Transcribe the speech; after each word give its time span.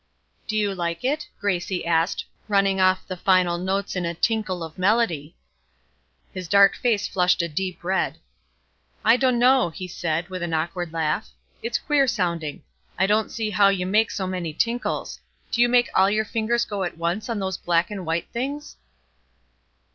"Do 0.47 0.57
you 0.57 0.73
like 0.73 1.03
it?" 1.05 1.27
Gracie 1.39 1.85
asked, 1.85 2.25
running 2.47 2.81
off 2.81 3.05
the 3.07 3.15
final 3.15 3.59
notes 3.59 3.95
in 3.95 4.03
a 4.03 4.15
tinkle 4.15 4.63
of 4.63 4.79
melody. 4.79 5.35
His 6.33 6.47
dark 6.47 6.75
face 6.75 7.07
flushed 7.07 7.43
a 7.43 7.47
deep 7.47 7.83
red. 7.83 8.17
"I 9.05 9.15
dunno," 9.15 9.69
he 9.69 9.87
said, 9.87 10.27
with 10.27 10.41
an 10.41 10.55
awkward 10.55 10.91
laugh; 10.91 11.29
"it's 11.61 11.77
queer 11.77 12.07
sounding. 12.07 12.63
I 12.97 13.05
don't 13.05 13.29
see 13.29 13.51
how 13.51 13.67
you 13.69 13.85
make 13.85 14.09
so 14.09 14.25
many 14.25 14.53
tinkles. 14.55 15.19
Do 15.51 15.61
you 15.61 15.69
make 15.69 15.91
all 15.93 16.09
your 16.09 16.25
fingers 16.25 16.65
go 16.65 16.83
at 16.83 16.97
once 16.97 17.29
on 17.29 17.37
those 17.37 17.57
black 17.57 17.91
and 17.91 18.03
white 18.03 18.27
things?" 18.33 18.77